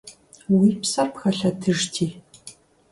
Уи 0.57 0.69
псэр 0.79 1.07
пхэлъэтыжти! 1.13 2.07